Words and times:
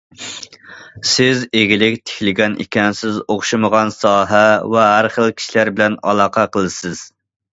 سىز 1.09 1.43
ئىگىلىك 1.59 1.99
تىكلىگەن 2.11 2.55
ئىكەنسىز 2.63 3.19
ئوخشىمىغان 3.35 3.93
ساھە 3.97 4.41
ۋە 4.77 4.85
ھەر 4.95 5.09
خىل 5.17 5.31
كىشىلەر 5.43 5.73
بىلەن 5.81 5.99
ئالاقە 6.09 6.47
قىلىسىز. 6.57 7.03